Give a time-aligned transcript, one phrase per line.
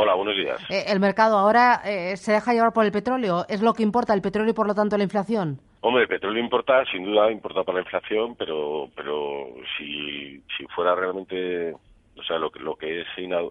[0.00, 0.60] Hola, buenos días.
[0.70, 3.44] Eh, ¿El mercado ahora eh, se deja llevar por el petróleo?
[3.48, 5.58] ¿Es lo que importa el petróleo y por lo tanto la inflación?
[5.80, 10.94] Hombre, el petróleo importa, sin duda importa para la inflación, pero pero si, si fuera
[10.94, 13.06] realmente, o sea, lo que lo que es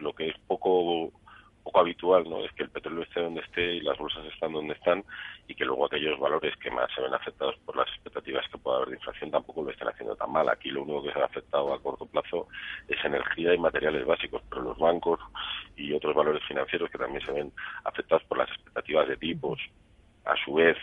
[0.00, 1.12] lo que es poco
[1.62, 2.44] poco habitual, ¿no?
[2.44, 5.04] Es que el petróleo esté donde esté y las bolsas están donde están
[5.46, 8.78] y que luego aquellos valores que más se ven afectados por las expectativas que pueda
[8.78, 10.48] haber de inflación tampoco lo estén haciendo tan mal.
[10.48, 12.48] Aquí lo único que se ha afectado a corto plazo
[12.88, 15.20] es energía y materiales básicos, pero los bancos
[15.76, 17.52] y otros valores financieros que también se ven
[17.84, 19.60] afectados por las expectativas de tipos,
[20.24, 20.76] a su vez,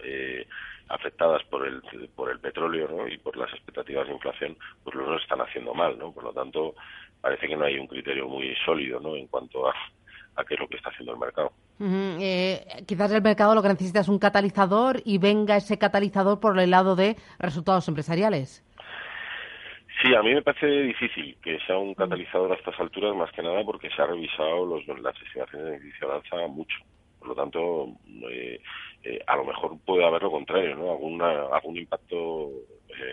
[0.00, 0.46] eh,
[0.88, 1.82] afectadas por el
[2.14, 6.12] por el petróleo y por las expectativas de inflación, pues los están haciendo mal, ¿no?
[6.12, 6.74] Por lo tanto,
[7.20, 9.16] parece que no hay un criterio muy sólido, ¿no?
[9.16, 9.74] En cuanto a
[10.36, 11.52] a qué es lo que está haciendo el mercado.
[11.78, 16.58] Eh, quizás el mercado lo que necesita es un catalizador y venga ese catalizador por
[16.58, 18.62] el lado de resultados empresariales.
[20.06, 23.42] Sí, a mí me parece difícil que sea un catalizador a estas alturas, más que
[23.42, 26.76] nada porque se ha revisado los, las estimaciones de inicio de mucho.
[27.18, 27.88] Por lo tanto,
[28.30, 28.60] eh,
[29.02, 30.92] eh, a lo mejor puede haber lo contrario, ¿no?
[30.92, 32.50] Alguna, algún impacto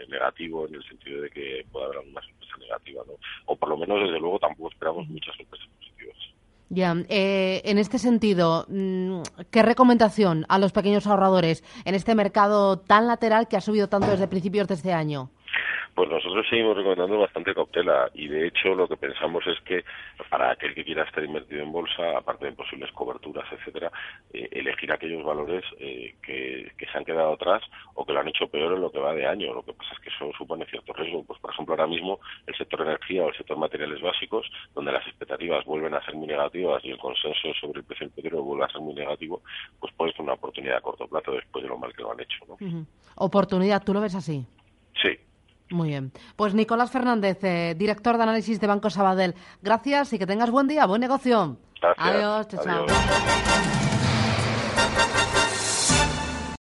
[0.08, 3.14] negativo en el sentido de que puede haber alguna sorpresa negativa, ¿no?
[3.48, 6.18] O por lo menos, desde luego, tampoco esperamos muchas sorpresas positivas.
[6.70, 12.78] Ya, eh, en este sentido, mm, ¿qué recomendación a los pequeños ahorradores en este mercado
[12.78, 15.32] tan lateral que ha subido tanto desde principios de este año?
[15.96, 19.86] Pues nosotros seguimos recomendando bastante cautela y de hecho lo que pensamos es que
[20.28, 23.92] para aquel que quiera estar invertido en bolsa, aparte de posibles coberturas, etcétera,
[24.34, 28.48] eh, elegir aquellos valores eh, que, se han quedado atrás o que lo han hecho
[28.48, 29.54] peor en lo que va de año.
[29.54, 31.24] Lo que pasa es que eso supone cierto riesgo.
[31.24, 35.06] Pues por ejemplo ahora mismo el sector energía o el sector materiales básicos, donde las
[35.06, 38.66] expectativas vuelven a ser muy negativas y el consenso sobre el precio del petróleo vuelve
[38.66, 39.42] a ser muy negativo,
[39.80, 42.20] pues puede ser una oportunidad a corto plazo después de lo mal que lo han
[42.20, 42.46] hecho.
[43.16, 44.46] Oportunidad, ¿tú lo ves así?
[45.74, 46.12] Muy bien.
[46.36, 50.68] Pues Nicolás Fernández, eh, director de análisis de Banco Sabadell, gracias y que tengas buen
[50.68, 51.58] día, buen negocio.
[51.82, 52.08] Gracias.
[52.08, 52.62] Adiós, chao.
[52.62, 52.92] Adiós.
[52.92, 53.24] chao.